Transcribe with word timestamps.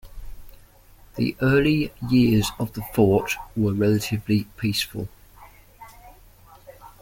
The 1.15 1.35
early 1.43 1.93
years 2.09 2.51
of 2.59 2.73
the 2.73 2.81
fort 2.91 3.33
were 3.55 3.71
relatively 3.71 4.45
peaceful. 4.57 5.09